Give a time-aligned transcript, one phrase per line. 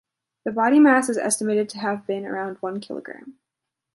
[0.45, 3.37] The body mass is estimated to have been around one kilogram.